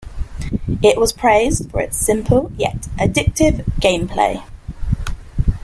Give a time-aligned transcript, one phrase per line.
[0.81, 4.43] It was praised for its simple yet addictive gameplay.